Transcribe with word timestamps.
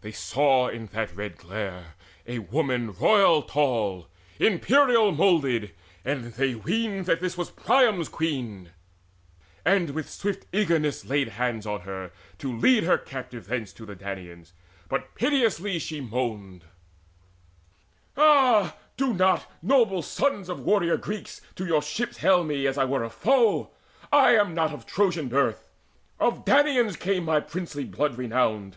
They 0.00 0.10
saw 0.10 0.68
In 0.68 0.86
that 0.94 1.14
red 1.14 1.36
glare 1.36 1.96
a 2.26 2.38
woman 2.38 2.94
royal 2.94 3.42
tall, 3.42 4.08
Imperial 4.40 5.12
moulded, 5.12 5.74
and 6.02 6.32
they 6.32 6.54
weened 6.54 7.04
that 7.04 7.20
this 7.20 7.36
Was 7.36 7.50
Priam's 7.50 8.08
queen, 8.08 8.70
and 9.66 9.90
with 9.90 10.08
swift 10.08 10.46
eagerness 10.50 11.04
Laid 11.04 11.28
hands 11.28 11.66
on 11.66 11.80
her, 11.82 12.10
to 12.38 12.50
lead 12.58 12.84
her 12.84 12.96
captive 12.96 13.48
thence 13.48 13.74
To 13.74 13.84
the 13.84 13.94
Danaans; 13.94 14.54
but 14.88 15.14
piteously 15.14 15.78
she 15.78 16.00
moaned: 16.00 16.64
"Ah, 18.16 18.76
do 18.96 19.12
not, 19.12 19.44
noble 19.60 20.00
sons 20.00 20.48
of 20.48 20.58
warrior 20.60 20.96
Greeks, 20.96 21.42
To 21.56 21.66
your 21.66 21.82
ships 21.82 22.16
hale 22.16 22.44
me, 22.44 22.66
as 22.66 22.78
I 22.78 22.86
were 22.86 23.04
a 23.04 23.10
foe! 23.10 23.72
I 24.10 24.36
am 24.36 24.54
not 24.54 24.72
of 24.72 24.86
Trojan 24.86 25.28
birth: 25.28 25.68
of 26.18 26.46
Danaans 26.46 26.96
came 26.96 27.24
My 27.26 27.40
princely 27.40 27.84
blood 27.84 28.16
renowned. 28.16 28.74